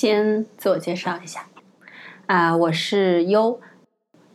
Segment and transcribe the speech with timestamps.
[0.00, 1.48] 先自我介绍一下，
[2.26, 3.58] 啊，我是优，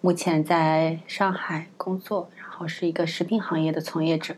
[0.01, 4.35] 目前在上海工作，然后是一个食品行业的从业者。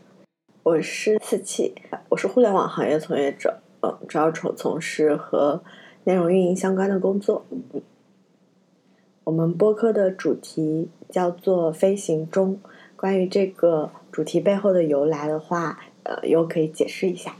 [0.62, 1.74] 我是四七，
[2.10, 5.64] 我是互联网行业从业者，嗯，主要从从事和
[6.04, 7.44] 内容运营相关的工作。
[9.24, 12.60] 我们播客的主题叫做“飞行中”，
[12.94, 17.34] 关于这个主题背后的由来的话，呃，优可以解释一下。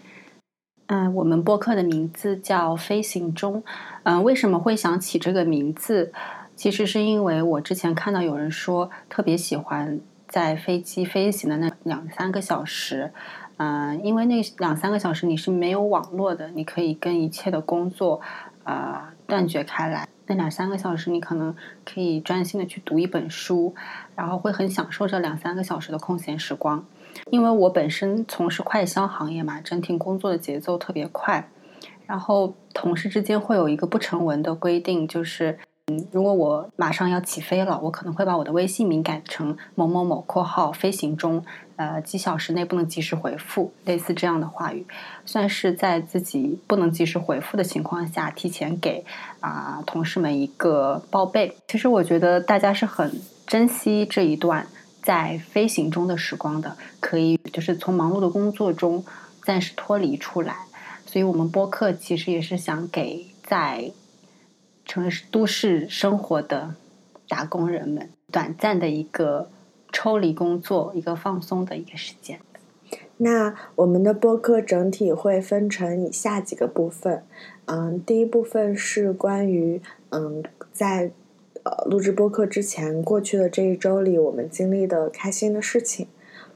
[0.89, 3.63] 嗯，我们播客的名字叫《飞行中》。
[4.05, 6.13] 嗯，为什么会想起这个名字？
[6.55, 13.13] 其实是因为我之前看到有人说特别喜欢在飞机飞行的那两三个小时。
[13.57, 18.21] 嗯，因为那两三个小时你是没有网络的，你可以跟一切的工作
[18.63, 20.07] 呃断绝开来。
[20.29, 23.75] 那两三个小时你可能可以专心的去读一本书，
[24.15, 26.85] 然后会很享受这两三个小时的空闲时光。
[27.31, 31.49] 因为我本身从事快销行业嘛，整体工作的节奏特别快，
[32.07, 35.59] 然后同事之间会有一个不成文的规定，就是
[35.89, 41.45] 嗯，如果我马上要起飞了，我可能会把我的微信名改成某某某（括号飞行中），
[41.77, 44.85] 呃，几小时内不能及时回复，类似这样的话语，
[45.25, 49.05] 算是在自己不能及时回复的情况下，提前给
[49.41, 51.57] 啊同事们一个报备。
[51.69, 53.13] 其实我觉得大家是很
[53.47, 54.67] 珍惜这一段。
[55.07, 59.05] 在飞行中的时光的，可以就是从忙碌的工作中
[59.45, 60.67] 暂时脱离出来，
[61.07, 63.93] 所以我们播客其实也是想给在
[64.85, 66.75] 城市都市生活的
[67.29, 69.49] 打工人们短暂的一个
[69.93, 72.41] 抽离工作、一个放松的一个时间。
[73.19, 77.23] 那我们的播客整体会分成以下几个部分，
[77.67, 81.13] 嗯，第一部分是关于嗯在。
[81.67, 86.07] 呃，录制播客之前过去的这一周里，我们经历的开心的事情。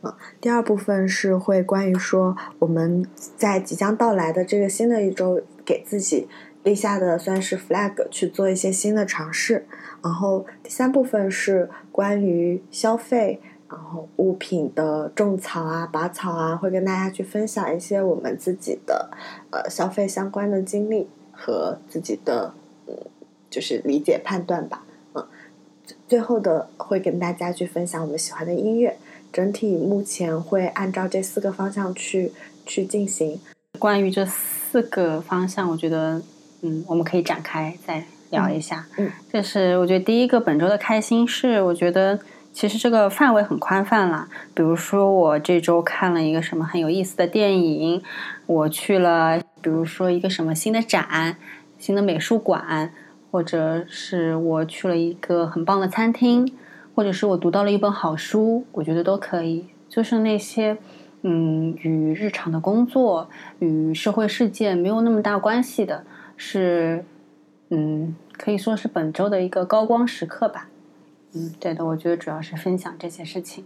[0.02, 3.04] 啊，第二部分是会关于说我们
[3.36, 6.28] 在即将到来的这个新的一周给自己
[6.62, 9.66] 立下的算是 flag 去做一些新的尝试。
[10.00, 19.10] 然后第三部分是关于消费，然后物品的种草啊、拔草啊，会跟大家去分享一些我们自己的
[19.50, 22.54] 呃消费相关的经历和自己的
[22.86, 22.96] 嗯
[23.50, 24.84] 就是理解判断吧。
[26.10, 28.96] 最后的会跟大家去分享我们喜欢的音乐，
[29.32, 32.32] 整体目前会按照这四个方向去
[32.66, 33.38] 去进行。
[33.78, 36.20] 关于这四个方向，我觉得
[36.62, 38.88] 嗯，我们可以展开再聊一下。
[38.96, 42.18] 嗯，就是我觉得第一个本周的开心是，我觉得
[42.52, 44.28] 其实这个范围很宽泛啦。
[44.52, 48.02] 比如说我这周看了一个什么很有意思的电影，
[48.46, 51.36] 我去了，比如说一个什么新的展、
[51.78, 52.92] 新的美术馆。
[53.30, 56.52] 或者是我去了一个很棒的餐厅，
[56.94, 59.66] 或者是我读到了一本好书，我觉得都可以。
[59.88, 60.76] 就是那些，
[61.22, 66.04] 嗯，与日常的工作、与社会事件没有那么大关系的，
[66.36, 67.04] 是，
[67.70, 70.68] 嗯，可以说是本周的一个高光时刻吧。
[71.34, 73.64] 嗯，对的，我觉得主要是分享这些事情。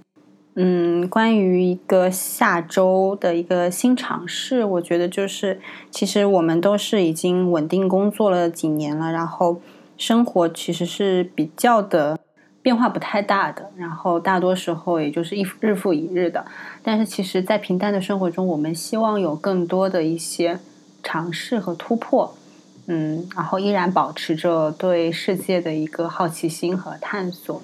[0.57, 5.61] 嗯，关于一个下周的一个新尝试，我觉得就是，
[5.91, 9.61] 其实我们都是已经稳定工作了几年了，然后
[9.99, 12.17] 生活其实是比较的
[12.63, 16.45] 变化不太大的，然后大多时候也就是一日复一日的。
[16.85, 20.61] 但是其实，在平淡的生活中，我们希望有更多的一些
[21.03, 22.33] 尝试和突破，
[22.87, 27.61] 嗯，然后依然保持着对世界的一个好奇心和探索。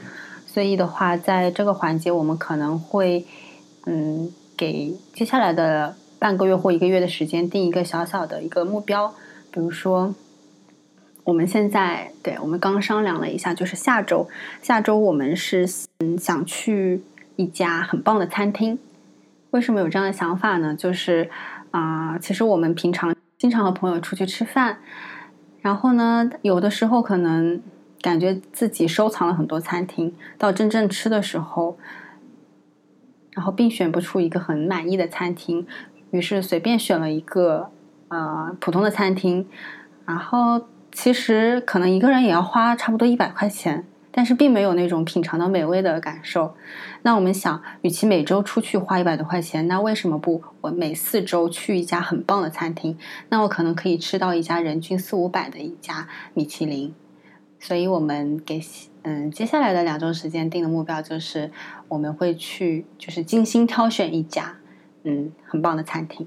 [0.52, 3.24] 所以的话，在这个环节，我们可能会，
[3.86, 9.14] 嗯，给接下来的半个月或一个月的时间定一个小小的一个目标。
[9.52, 10.12] 比如说，
[11.22, 14.28] 我们现在，对我们刚商量了一下，就是下周，
[14.60, 15.68] 下周我们是
[16.00, 17.00] 嗯想去
[17.36, 18.76] 一家很棒的餐厅。
[19.52, 20.74] 为什么有这样的想法呢？
[20.74, 21.30] 就是
[21.70, 24.78] 啊，其实我们平常经常和朋友出去吃饭，
[25.60, 27.62] 然后呢，有的时候可能。
[28.00, 31.78] 感觉自己收藏了很多餐厅，到真正吃的时候，
[33.32, 35.66] 然后并选不出一个很满意的餐厅，
[36.10, 37.70] 于是随便选了一个
[38.08, 39.46] 呃普通的餐厅，
[40.06, 46.54] 然后其实可能一个人也要花差不多一百块钱，但是并没有那种品尝到美味的感受。
[47.02, 52.98] 那我们想，与其每周出去花一百多块钱，那为什么不我每四周去一家很棒的餐厅？
[53.28, 56.94] 那我可能可以吃到一家人均四五百的一家米其林。
[57.60, 58.60] 所以，我们给
[59.02, 61.50] 嗯接下来的两周时间定的目标就是，
[61.88, 64.56] 我们会去就是精心挑选一家
[65.04, 66.26] 嗯很棒的餐厅。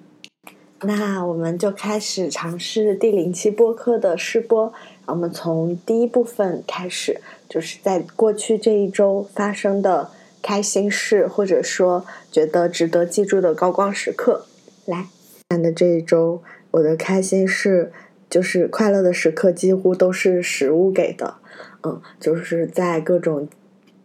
[0.82, 4.72] 那我们就开始尝试第零期播客的试播。
[5.06, 7.20] 我们从第一部分开始，
[7.50, 14.46] 就是在过去这一周发生的开心事，或者说觉得值得记住的高光时刻。
[14.86, 15.08] 来，
[15.50, 17.92] 看的这一周，我的开心事。
[18.34, 21.36] 就是快乐的时刻几乎都是食物给的，
[21.84, 23.48] 嗯，就是在各种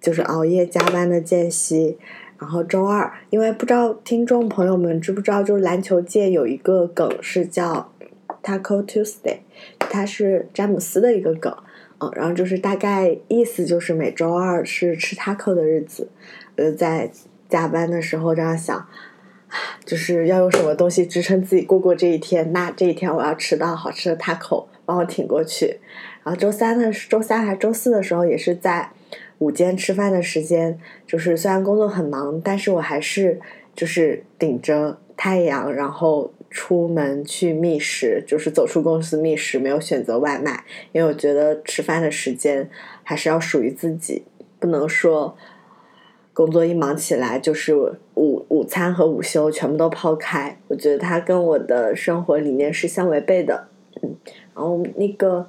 [0.02, 1.96] 就是熬夜加班的间隙，
[2.38, 7.90] 然后周二，因为不知道听众朋友们知不知道，就是篮球界有一个梗是叫
[8.42, 9.38] Taco Tuesday，
[9.78, 11.50] 它是詹姆斯的一个梗，
[11.98, 16.10] 嗯，然后就是大概意思就是每周二是吃 taco 的日子，
[16.56, 17.10] 呃，在
[17.48, 18.86] 加班的时候这样想。
[19.84, 22.52] 就是要用什么东西支撑自己过过这一天？
[22.52, 25.78] 那这一天我要吃到好吃的 taco，帮我挺过去。
[26.22, 28.90] 然后周三的周三还是周四的时候，也是在
[29.38, 30.78] 午间吃饭的时间。
[31.06, 33.40] 就是虽然工作很忙，但是我还是
[33.74, 42.68] 就是顶着太阳，然后出门去觅食，就是走出公司觅食，没有选择外卖，因为我觉得吃饭的时间
[43.02, 44.24] 还是要属于自己，
[44.58, 45.36] 不能说。
[46.38, 47.74] 工作一忙起来，就是
[48.14, 53.66] 午午餐和午休全部都抛开，我觉得它跟我的生活理念是相违背的。
[54.00, 54.14] 嗯，
[54.54, 55.48] 然后那个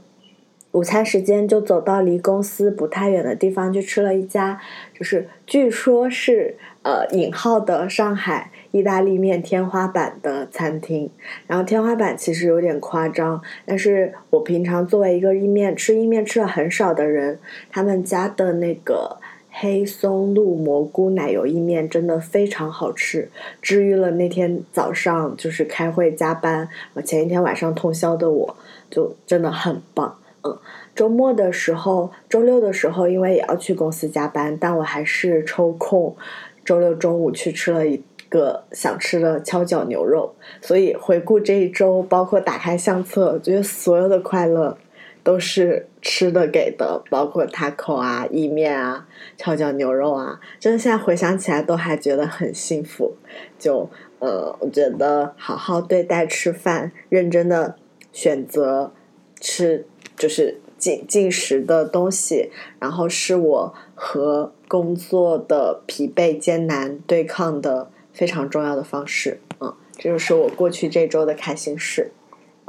[0.72, 4.60] 午餐时间就走到离公司不太远的地方去吃了一家，
[4.98, 11.12] 就是据说是呃引号的上海意大利面天花板的餐厅。
[11.46, 17.38] 然后天花板其实有点夸张，但是我平常作为一个意面吃意面吃的很少的人，
[17.70, 19.20] 他们家的那个。
[19.52, 23.30] 黑松露蘑菇奶油意面真的非常好吃，
[23.62, 26.70] 治愈了那天早上就是开会加班，
[27.04, 28.56] 前一天晚上通宵的我，
[28.90, 30.18] 就真的很棒。
[30.44, 30.58] 嗯，
[30.96, 36.16] 周末的时候，周六的时候，因为也要去公司加班，但我还是抽空
[36.64, 40.34] 周六中午去吃了一个想吃的跷脚牛肉。
[40.62, 44.78] 所以回顾这一周，包括打开相册，觉得所有的快乐。
[45.22, 49.08] 都是吃的给的，包括 taco 啊、意面啊、
[49.38, 53.16] 跷脚牛肉啊，真的现在回想起来都还觉得很幸福。
[53.58, 57.76] 就呃，我觉得好好对待吃饭，认真的
[58.12, 58.94] 选择
[59.40, 59.86] 吃，
[60.18, 62.50] 就是进进食的东西，
[62.80, 69.42] 然后是我和工作的疲惫艰难对抗的非常重要的方式。
[69.60, 72.12] 嗯，这就是我过去这周的开心事。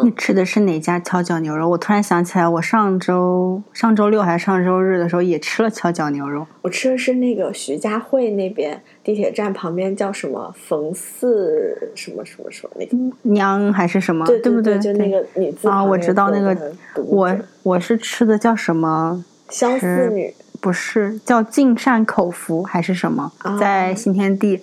[0.02, 1.68] 你吃的是哪家跷脚牛肉？
[1.68, 6.46] 我突然想起来，我上周上周六还是上周日的时候也吃了跷脚牛肉。
[6.62, 14.26] 我吃的是那个徐家汇那边地铁站旁边叫什么冯四什么什么什么那个娘还是什么？
[14.26, 14.78] 对对不对？
[14.78, 16.72] 就那个女字啊，我知道那个。
[16.96, 19.24] 我我是吃的叫什么？
[19.48, 23.32] 相思女不是叫尽善口福还是什么？
[23.58, 24.60] 在新天地。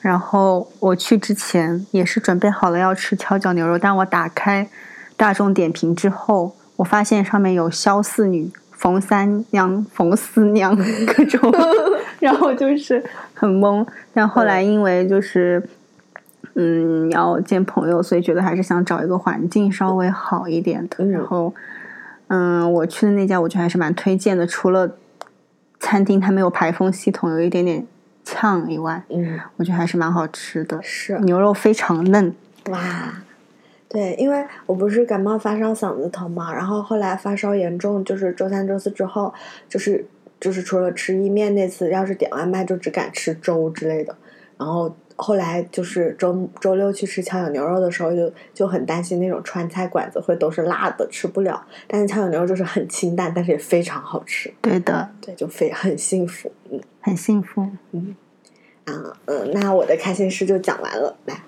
[0.00, 4.68] 然后我去之前也是准备好了要吃跷脚牛肉，但我打开
[5.16, 11.52] 大众点评之后，我发现上面有肖四女、冯三娘、冯四娘 各种，
[12.20, 13.04] 然后就是
[13.34, 13.84] 很懵。
[14.14, 15.68] 但后来因为就是
[16.54, 21.04] 嗯要见朋友，所以觉得还是想找一个环境稍微好一点的。
[21.06, 21.52] 然后
[22.28, 24.96] 嗯，我去的那家我觉得还是蛮推荐的，除了
[25.80, 27.84] 餐厅它没有排风系统，有一点点。
[28.30, 32.34] 呛以外，嗯，我觉得还是蛮好吃的，是牛肉非常嫩，
[32.70, 33.22] 哇，
[33.88, 39.32] 对，因为我不是感冒发烧嗓子疼嘛，然后后来发烧严重，就是周三周四之后，
[39.68, 40.04] 就是
[40.38, 44.14] 就是除了吃意面那次，要是点外卖就只敢吃粥之类的，
[44.58, 44.94] 然后。
[45.20, 51.60] 后来就是周周六去吃跷脚牛肉的时候，就就很担心那种川菜馆子会都是辣的，吃不了。
[51.88, 54.54] 但是跷脚牛肉就是很清淡，但是也非常好吃。
[54.62, 58.14] 对的，对，就非很幸福，嗯，很幸福，嗯，
[58.84, 58.92] 啊，
[59.24, 61.42] 嗯，那我的开心事就讲完了，来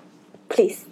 [0.49, 0.83] ，please。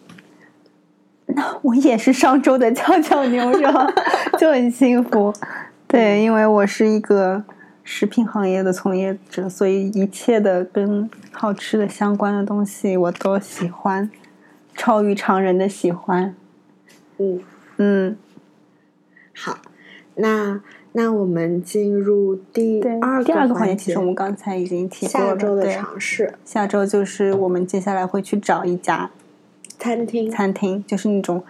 [1.26, 3.72] 那我也是上周的跷脚牛肉，
[4.40, 5.34] 就很幸福。
[5.86, 7.44] 对，因为我是一个。
[7.92, 14.12] 食品行业的从业者，所以一切的跟好吃的相关的东西我都喜欢，
[14.76, 16.36] 超于常人的喜欢。
[17.18, 17.42] 嗯
[17.78, 18.16] 嗯，
[19.36, 19.58] 好，
[20.14, 25.30] 那那我们进入第二第二个环节，其实我们刚才已经提过了。
[25.32, 29.10] 下周的尝试，下周就是我们接下来会去找一家
[29.80, 31.44] 餐厅，餐厅就是那种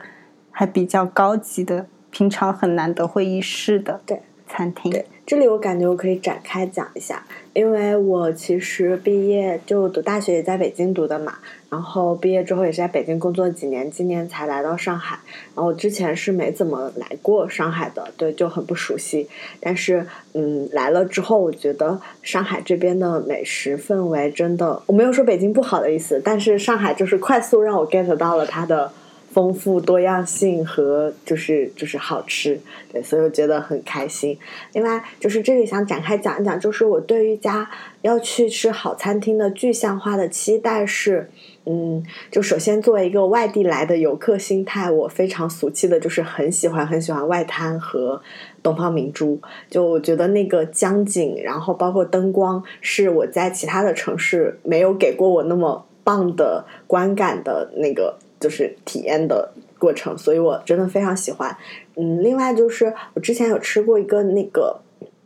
[0.52, 4.90] 还比较高级的，平常很难得会议室的对餐厅。
[4.90, 5.06] 对。
[5.30, 11.36] 这里我感觉我可以展开讲一下，因为我其实毕业就读大学也在北京读的嘛，
[11.70, 15.20] 然后毕业之后也是在北京工作几年，今年才来到上海。
[15.56, 19.30] 然后之前是没怎么来过上海的，对，就很不熟悉。
[19.60, 28.92] 但是嗯，来了之后，我觉得上海这边的美食氛围真的，我没有说北京不好的意思，但是上海就是快速让我 get 到了它的。
[29.32, 32.60] 丰富多样性和就是就是好吃，
[32.92, 34.38] 对，所以我觉得很开心。
[34.74, 37.70] 另外，就是这里想展开讲一讲，就是我对于一家
[38.02, 41.30] 要去吃好餐厅的具象化的期待是，
[41.66, 48.22] 嗯，就首先作为一个外地来的游客心态，我非常俗气的，就是很喜欢很喜欢外滩和
[48.64, 49.40] 东方明珠。
[49.70, 61.56] 就我觉得那个江景，然后包括灯光，是我在其他的城市没有给过我那么棒的观感的那个，就是体验的过程，所以我真的非常喜欢。
[61.96, 64.82] 嗯，另外就是我之前有吃过一个那个。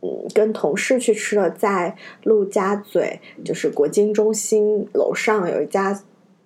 [0.06, 5.98] 嗯，跟同事去吃了，在陆家嘴，就是国金中心楼上有一家，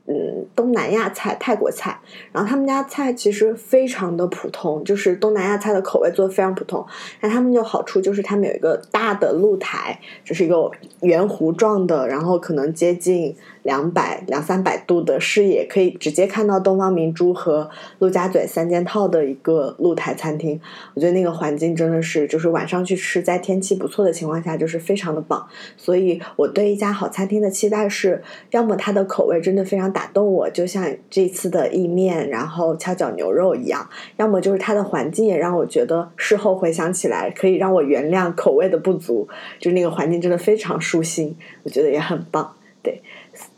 [0.06, 1.98] 嗯，东南亚菜、泰国菜。
[2.30, 6.86] 然后他们家菜其实非常的普通，就是东南亚菜的口味做的非常普通。
[7.20, 10.70] 但他们就好处就是他们有一个大的露台，就是一个
[11.00, 13.34] 圆弧状的，然后可能接近。
[13.62, 20.60] 两百两三百度的视野，可以直接看到东方明珠和陆家嘴三件套的一个露台餐厅。
[20.94, 25.46] 我觉得那个环境真的是，就是晚上去吃，在天气不错的情况下，就是非常的棒。
[25.76, 39.28] 所以我对一家好餐厅的期待是，要么它的口味真的非常打动我，就像这次的意面，然后跷脚牛肉一样；要么就是它的环境也让我觉得，事后回想起来可以让我原谅口味的不足。
[39.58, 42.54] 就那个环境真的非常舒心，我觉得也很棒。
[42.82, 43.02] 对。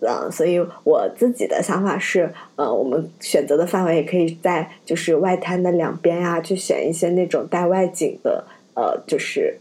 [0.00, 8.44] 嗯，所以我自己的想法是，呃，我们选择的范围也可以在就是外滩的两边呀，去选一些那种带外景的，
[8.74, 9.58] 呃，就是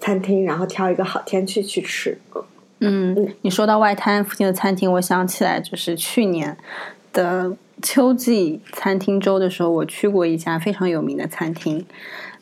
[0.00, 2.18] 餐厅，然后挑一个好天气去吃。
[2.80, 6.56] 嗯，你说到外滩附近的餐厅，我想起来就是去年
[7.12, 11.84] 的秋季餐厅周的时候，我去过一家非常有名的餐厅。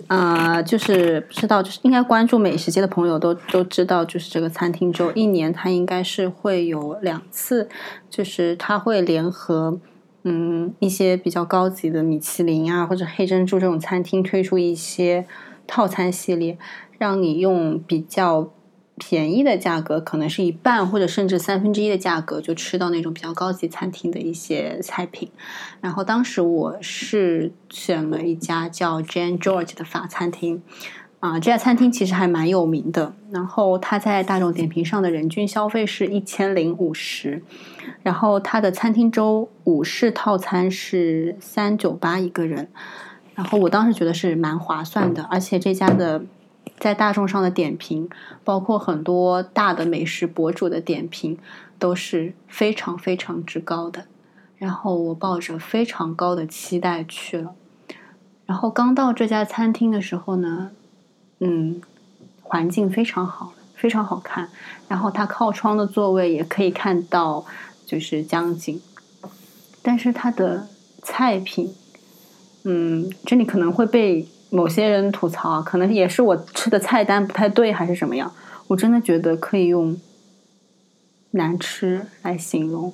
[0.08, 7.68] 啊，就是不知道，就是应该关注美食街的朋友都都知道，就是这个餐厅周一年它应该是会有两次，
[8.08, 9.80] 就是它会联合
[10.22, 15.26] 嗯一些比较高级的米其林啊或者黑珍珠这种餐厅推出一些
[15.66, 16.58] 套餐系列，
[16.98, 18.52] 让你用比较。
[18.98, 25.30] 便宜的价格可能是一半或者甚至三分之一的价格就吃到那种比较高级餐厅的一些菜品，
[25.82, 30.62] 然后当时我是选了一家叫 Jane George 的法餐厅，
[31.20, 37.42] 啊，这家餐厅其实还蛮有名的，然后它在大众点评上的人均消费是一千零五十，
[38.02, 42.68] 然后它的餐厅周五式套餐是三九八一个人，
[43.34, 46.22] 然后我当时觉得是蛮划算的，而且这家的。
[46.78, 48.08] 在大众上的点评，
[48.44, 51.38] 包括很多大的美食博主的点评，
[51.78, 54.04] 都是非常非常之高的。
[54.58, 57.54] 然后我抱着非常高的期待去了。
[58.44, 60.70] 然后刚到这家餐厅的时候呢，
[61.40, 61.80] 嗯，
[62.42, 64.50] 环境非常好，非常好看。
[64.86, 67.44] 然后它靠窗的座位也可以看到
[67.86, 68.80] 就是江景，
[69.82, 70.68] 但是它的
[71.02, 71.74] 菜品，
[72.64, 74.28] 嗯，这里可能会被。
[74.56, 78.32] 某些人吐槽，可能也是我吃的菜单不太对，还是什么样？
[78.68, 79.94] 我真的觉得可以用
[81.32, 82.90] 难吃来形容。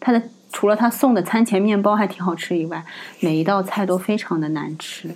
[0.00, 0.20] 它的
[0.52, 2.84] 除了他送的餐前面包还挺好吃以外，
[3.20, 5.08] 每一道菜都非常的难吃。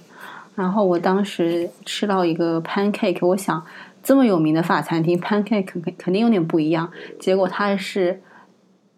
[0.55, 3.67] 然后我当时吃到一个 pancake，我想
[4.03, 6.91] 这么有名的法餐厅 pancake 肯肯定有点不一样。
[7.19, 8.23] 结果它是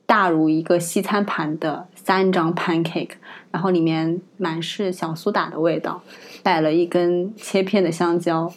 [0.05, 3.13] 大如一个西餐盘的三张 pancake，
[3.51, 6.03] 然后里面满是小苏打的味道。
[6.43, 8.53] 摆了一根切片的香蕉，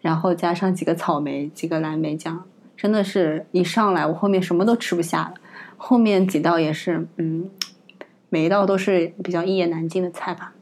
[0.00, 2.44] 然后加上几个草莓、几个蓝莓酱，
[2.76, 5.34] 真的是一上来我后面什么都吃不下了。
[5.76, 7.48] 后面几道也是，嗯，
[8.28, 10.54] 每一道都是比较一言难尽的菜吧。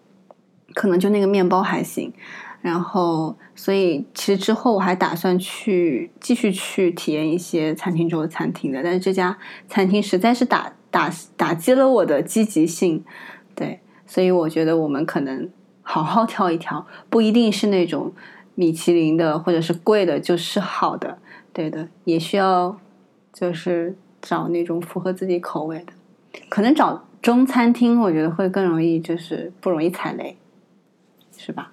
[0.74, 2.12] 可能就那个面包还行，
[2.60, 13.04] 然后所以其实之后我还打算去继续去体验一些餐厅中的餐厅的，但是这家餐厅实在是打打打击了我的积极性，
[13.54, 15.48] 对，所以我觉得我们可能。
[15.85, 18.12] 好好挑一挑， 不一定是那种
[18.57, 21.19] 米其林的或者是贵的就是好的，
[21.53, 22.76] 对的，也需要
[23.33, 25.93] 就是找那种符合自己口味的。
[26.49, 30.37] 可能找中餐厅，我觉得会更容易，就是不容易踩雷，
[31.37, 31.71] 是吧？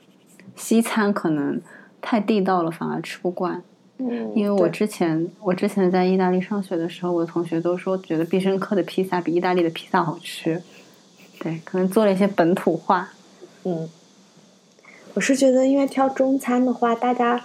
[0.55, 1.59] 西餐可能
[2.01, 3.63] 太地道了，反而吃不惯。
[3.97, 10.61] 嗯，因为我之前我之前在意大利上学的时候，我的同学都说觉得必胜客的披萨比意大利的披萨好吃。
[11.39, 13.09] 对，可能做了一些本土化。
[13.63, 13.89] 嗯。
[15.13, 17.43] 我是觉得，因为挑中餐的话，大家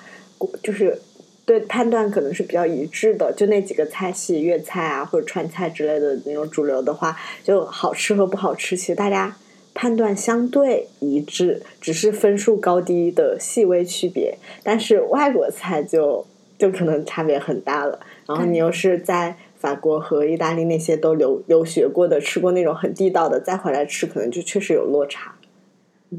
[0.62, 1.00] 就是
[1.44, 9.36] 对判断可能是比较一致的，就那几个菜系，粤菜啊或者川菜之类的那种主流的话，就好吃和不好吃，其实大家
[9.74, 14.38] 判断相对一致，只是分数高低的细微区别。
[14.62, 16.24] 但是外国菜就
[16.56, 17.98] 就可能差别很大了。
[18.26, 25.35] 然后你又是在法国和意大利那些都留留学过的，吃过那种很地道的，再回来吃，可能就确实有落差。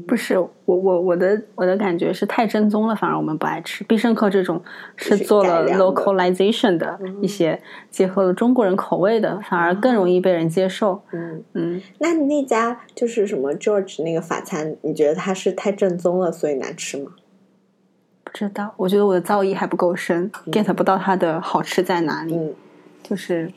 [0.06, 3.82] 不是我我我的我的感觉是太正宗了，反而我们不爱吃。
[3.84, 4.62] 必胜客这种
[4.96, 7.58] 是做了 localization 的一些
[7.90, 11.00] 结合了中国人口味的，反而更容易被人接受。
[11.12, 17.12] 嗯嗯，那你那家就是什么 George 那个法餐，你觉得它是太正宗了，所以难吃吗？
[18.22, 22.34] 不知道，我觉得我的造诣还不够深，get 不到它的好吃在哪里。
[22.34, 22.54] 嗯，
[23.02, 23.50] 就是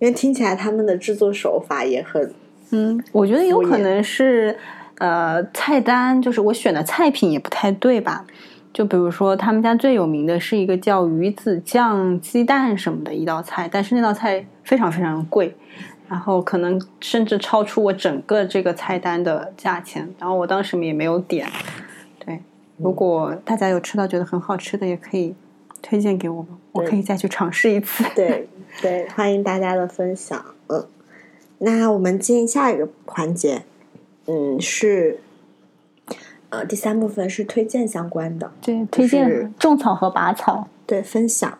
[0.00, 2.34] 因为听起来他们的制作手法也很，
[2.72, 4.54] 嗯，我觉得有可能是。
[4.98, 8.24] 呃，菜单就是我选的菜品也不太对吧？
[8.72, 15.54] 就比如说，他们家最有名的是一个叫鱼子酱鸡蛋什么的一道菜，但是那道菜非常非常贵，
[16.08, 21.48] 然后可能甚至超出我整个这个菜单的价钱，然后我当时也没有点。
[22.18, 22.42] 对，
[22.76, 25.34] 如果大家有吃到觉得很好吃的，也可以
[25.80, 28.04] 推荐给我们，我可以再去尝试一次。
[28.14, 28.46] 对
[28.82, 30.44] 对，欢迎大家的分享。
[30.66, 30.86] 嗯，
[31.58, 33.62] 那我们进下一个环节。
[34.28, 35.20] 嗯，是，
[36.50, 41.56] 呃，第三部分是推荐相关的，对，推荐种草和拔草，对，分享，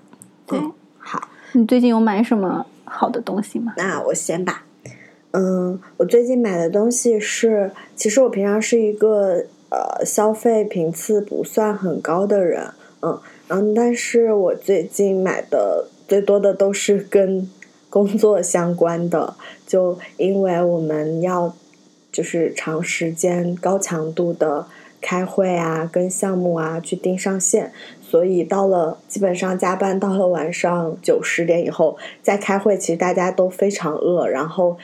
[0.46, 0.58] 对，
[0.99, 3.73] 好，你最近有买什么好的东西吗？
[3.76, 4.64] 那我先吧，
[5.30, 17.49] 嗯，我最近买的东西是，其实我平常是一个呃消费频次不算很高的人，嗯嗯，但是我最近买的最多的都是跟
[17.88, 21.54] 工作相关的，就因为我们要。
[22.16, 24.66] 就是长时间高强度的
[25.02, 27.70] 开会啊，跟项目啊去盯上线，
[28.00, 34.78] 所以到了基本上加班到了晚上九十点以后再开会，其实大家都非常饿，然后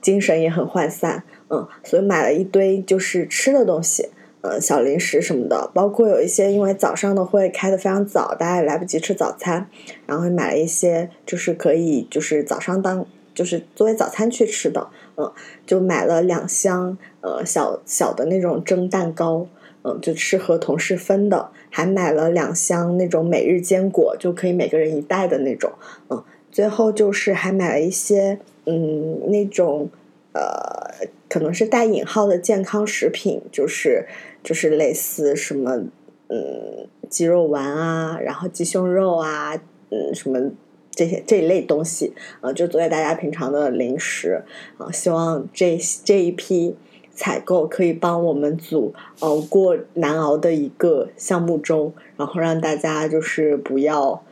[0.00, 4.10] 精神也很涣散，嗯，所以买了一堆就是吃的东西，
[4.42, 9.68] 呃，小零食什么的，包括有一些因为早上的会开的非常早，大家也来不及吃早餐，
[10.06, 13.04] 然后买了一些就是可以就是早上当。
[13.34, 14.88] 就是作为早餐去吃的，
[15.18, 15.32] 嗯，
[15.66, 19.48] 就买了两箱，呃，小小的那种蒸蛋糕，
[19.82, 25.72] 嗯，就适合同事分的，还买了两箱那种每日坚果，就可以每个人一袋的那种，
[26.08, 26.22] 嗯，
[26.52, 29.90] 最后就是还买了一些，嗯，那种，
[30.32, 34.06] 呃，可能是带引号的健康食品，就是
[34.44, 35.82] 就是类似什么，
[36.28, 39.56] 嗯，鸡肉丸啊，然后鸡胸肉啊，
[39.90, 40.52] 嗯，什么。
[40.98, 44.42] 这些这一类东西，呃，就作为大家平常的零食，
[44.78, 46.74] 啊，希望这这一批
[47.14, 54.24] 采购可以帮我们组熬过难熬的一个项目中，然后让大家就是不要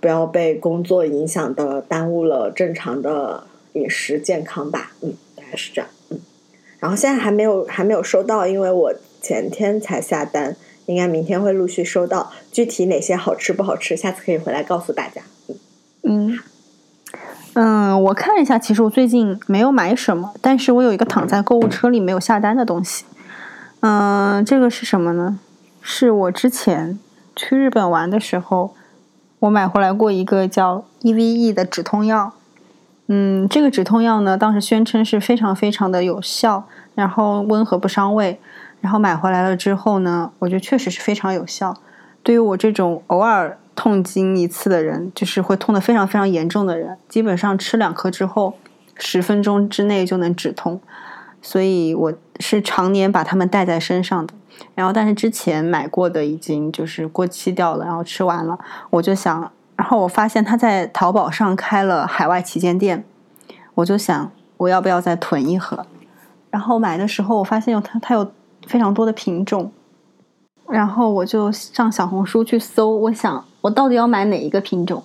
[0.00, 6.18] 不要被工作影响的耽误了正常的饮食健康吧，嗯，大概是这样，嗯，
[6.80, 10.56] 然后现在还没有还没有收到，因为我前天才下单。
[10.90, 15.22] 应该明天会陆续收到，具体哪些好吃不好吃，下次可以回来告诉大家。
[16.02, 16.36] 嗯
[17.54, 23.04] 嗯，我看一下，其实我最近没有买什么，但是我有一个躺在购物车里没有下单的东西。
[23.80, 25.38] 嗯，这个是什么呢？
[25.80, 26.98] 是我之前
[27.36, 28.74] 去日本玩的时候，
[29.38, 32.32] 我买回来过一个叫 EVE 的止痛药。
[33.06, 38.40] 嗯，这个止痛药呢，当时宣称是非常非常的有效，然后温和不伤胃。
[38.80, 41.76] 然后买回来了之后呢，我觉得确实是非常有效。
[42.22, 48.54] 对于我这种偶尔痛经一次的人，就是会痛得非常非常严重的人，基本上吃两颗之后，
[48.96, 50.80] 十分钟之内就能止痛。
[51.40, 54.34] 所以我是常年把它们带在身上的。
[54.74, 58.58] 然后，但是之前买过的已经就是过期掉了，然后吃完了，
[58.90, 63.02] 我就想，然后我发现他在淘宝上开了海外旗舰店，
[63.76, 65.86] 我就想我要不要再囤一盒。
[66.50, 68.30] 然后买的时候，我发现有它，它有。
[68.66, 69.72] 非常多的品种，
[70.68, 75.02] 然后我就上小红书去搜，我想我到底要买哪一个品种？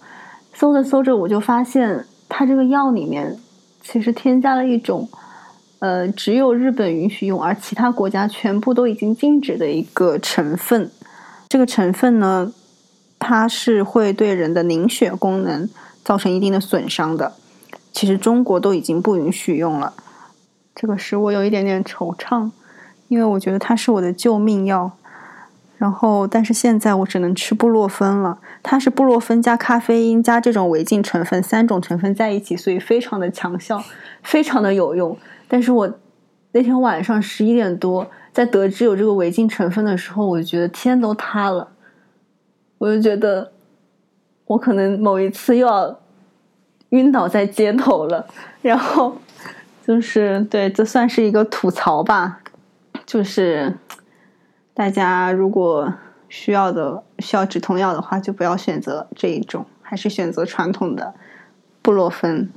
[0.53, 3.37] 搜着搜着，我就发现它这个药里面
[3.81, 5.09] 其实添加了一种，
[5.79, 10.89] 呃，只有日本允许用，而其他国家全部都已经禁止的一个成分。
[11.49, 12.53] 这个成分呢，
[13.19, 15.69] 它是会对人的凝血功能
[16.03, 17.33] 造成一定的损伤的。
[17.91, 19.93] 其实中国都已经不允许用了，
[20.73, 22.51] 这个使我有一点点惆怅。
[23.07, 24.91] 因为我觉得它是我的救命药，
[25.77, 28.39] 然后但是现在我只能吃布洛芬了。
[28.63, 33.83] 它是布洛芬加咖啡因加这种违禁成分三种成分在一起，所以非常的强效，
[34.23, 35.15] 非常的有用。
[35.47, 35.91] 但是我
[36.51, 41.67] 那天晚上十一点多在得知有这个违禁成分的时候，我就觉得天都塌了。
[42.77, 43.51] 我就觉得
[44.45, 45.99] 我可能某一次又要
[46.89, 48.25] 晕倒在街头了。
[48.61, 49.15] 然后
[49.85, 52.39] 就是对，这算是一个吐槽吧。
[53.05, 53.75] 就是
[54.73, 55.93] 大家如果
[56.27, 61.13] 需要的需要止痛药的话，就不要选择这一种，还是选择传统的
[61.81, 62.49] 布洛芬。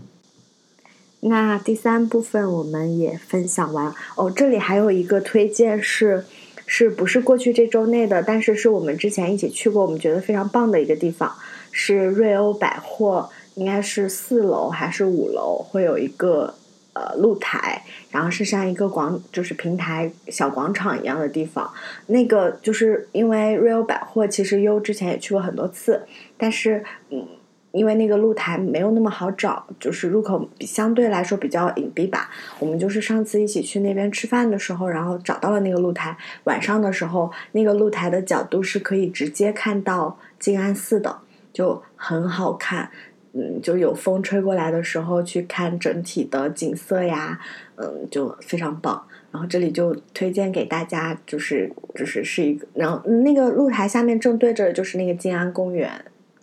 [1.20, 6.24] 那第三部分我们也分享完哦，这里还有一个推荐是，
[6.64, 8.22] 是不是过去这周内的？
[8.22, 11.34] 但是是我们之前一起去过，我们觉得非常棒的一个地方，
[11.72, 16.54] 是瑞欧百货，应该是四楼还是五楼，会有一个
[16.98, 21.72] 呃露台，然后是像一个广，就是平台小广场一样的地方。
[22.06, 26.02] 那个就是因为瑞欧百货，其实优之前也去过很多次，
[26.37, 27.26] 但是嗯。
[27.70, 32.30] 因为那个露台没有那么好找，就是入口相对来说比较隐蔽吧。
[32.58, 36.16] 我们就是上次一起去那边吃饭的时候，然后找到了那个露台。
[36.44, 41.18] 晚上的时候，那个露台的角度是可以直接看到静安寺的，
[41.52, 42.90] 就很好看。
[43.32, 47.38] 嗯，就有风吹过来的时候去看整体的景色呀，
[47.76, 49.02] 嗯，就非常棒。
[49.30, 55.90] 然后这里就推荐给大家，就是就是是一个，然后那个露台下面正对着就是那个静安公园。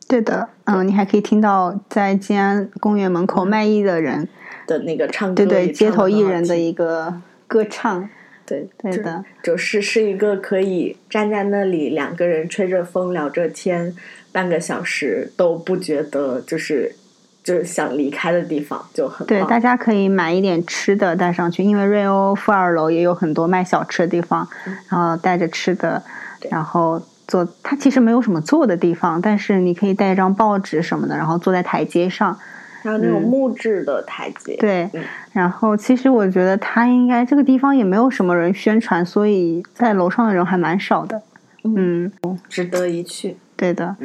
[0.07, 4.27] 对的，嗯，你还可以听到在静安公园门口卖艺的人
[4.67, 8.07] 的那个唱歌，对对，街头艺人的一个歌唱，
[8.45, 13.95] 对对的，就是是一个可以站在那里，两个人吹着风聊着天，
[14.35, 16.93] 半个小时都不觉得就是
[17.41, 19.41] 就是想离开的地方，就很对。
[19.45, 24.45] 大家可以买一点吃的带上去，因为瑞欧负二楼也有很多卖小吃的地方，
[24.89, 26.03] 然后带着吃的，
[26.51, 27.01] 然后。
[27.27, 32.37] 坐，它其实没有什么坐的地方，但是你可以带一张报纸什么的，然后坐在台阶上，
[32.83, 34.55] 还有那种木质的台阶。
[34.57, 34.87] 对，
[35.33, 41.19] 然后其实我觉得它应该这个地方也没有什么人宣传，所以在楼上的人还蛮少的。
[41.63, 42.11] 嗯，
[42.47, 43.35] 值得一去。
[43.55, 43.95] 对的，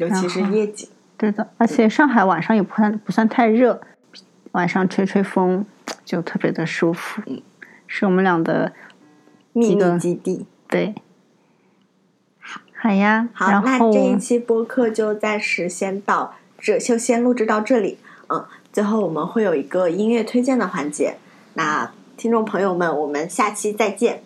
[0.00, 0.88] 尤其是夜景。
[1.16, 3.80] 对的，而且上海晚上也不算不算太热，
[4.52, 5.66] 晚上吹吹风
[6.04, 7.22] 就特别的舒服。
[7.26, 7.42] 嗯，
[7.86, 8.72] 是我们俩的
[9.52, 10.46] 秘密基地。
[10.66, 10.94] 对。
[12.82, 17.98] 好呀，好，那这一期播客就暂时先到这，就先录制到这里。
[18.30, 21.18] 嗯，最后我们会有一个音乐推荐的环节。
[21.52, 24.22] 那听众朋友们，我们下期再见。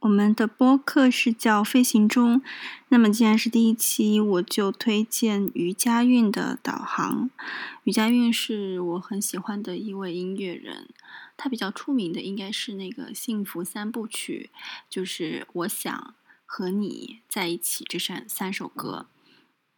[0.00, 2.40] 我们的播客是叫《飞行中》，
[2.88, 7.30] 那么既然是第一期，我就推荐余佳韵的导航。
[7.84, 10.88] 余佳韵是我很喜欢的一位音乐人，
[11.36, 14.50] 他比较出名的应该是那个《幸福三部曲》，
[14.88, 16.14] 就是我想。
[16.52, 19.06] 和你在一起这三三首歌，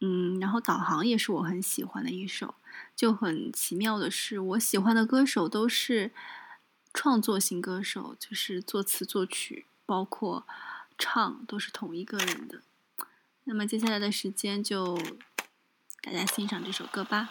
[0.01, 2.55] 嗯，然后导航也是我很喜欢的一首。
[2.95, 6.09] 就很奇妙的是，我喜欢的歌手都是
[6.91, 10.45] 创作型歌手，就是作词作曲，包括
[10.97, 12.61] 唱都是同一个人的。
[13.45, 14.97] 那么接下来的时间就
[16.01, 17.29] 大家欣赏这首歌吧。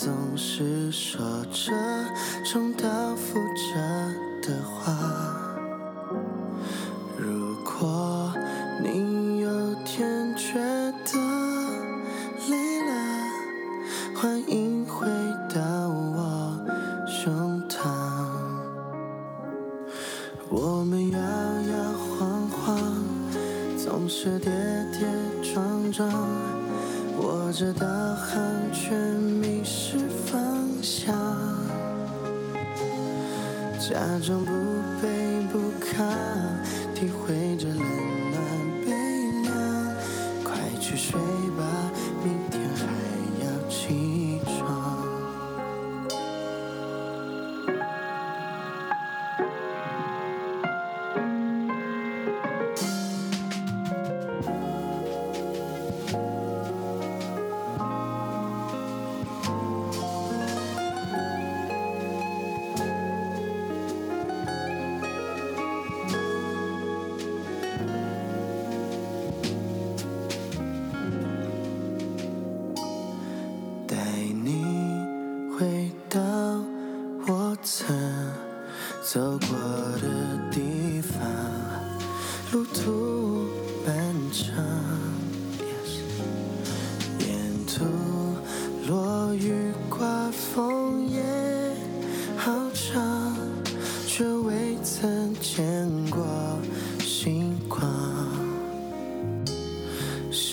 [0.00, 1.72] 总是说着
[2.44, 5.37] 重蹈覆辙的话。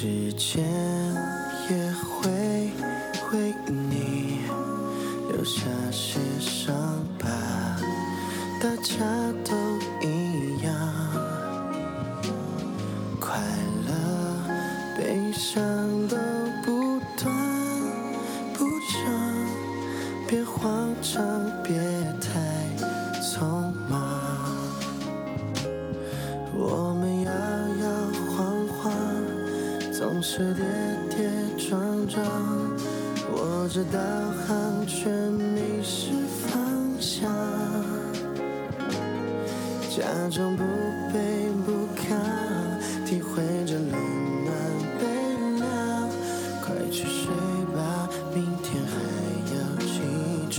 [0.06, 0.64] 时间
[1.68, 2.30] 也会
[3.34, 4.42] 为你
[5.32, 6.76] 留下些伤
[7.18, 7.28] 疤，
[8.62, 8.94] 大家
[9.44, 9.65] 都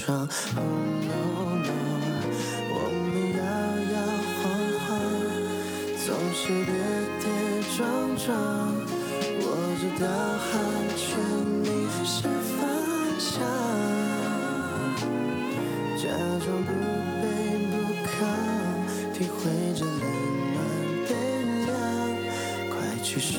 [0.09, 0.23] Oh no
[1.67, 1.75] no，
[2.71, 2.79] 我
[3.11, 3.43] 们摇
[3.91, 3.95] 摇
[4.39, 4.47] 晃
[4.87, 4.87] 晃。
[6.07, 6.71] 总是跌
[7.19, 7.27] 跌
[7.77, 7.83] 撞
[8.17, 8.31] 撞，
[9.43, 9.45] 握
[9.81, 10.07] 着导
[10.39, 10.47] 航
[10.95, 11.03] 却
[11.59, 11.67] 迷
[12.05, 12.23] 失
[12.55, 12.57] 方
[13.19, 13.35] 向，
[15.99, 16.07] 假
[16.39, 16.71] 装不
[17.19, 17.27] 卑
[17.67, 17.75] 不
[18.07, 18.15] 亢，
[19.13, 19.35] 体会
[19.75, 19.91] 着冷
[20.55, 20.57] 暖
[21.09, 21.11] 悲
[21.67, 21.69] 凉。
[22.71, 23.35] 快去睡